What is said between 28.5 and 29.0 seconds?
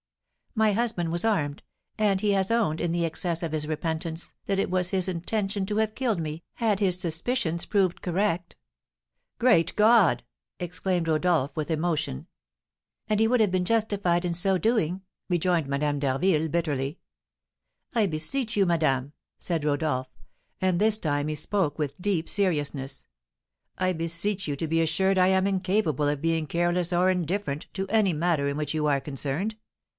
which you are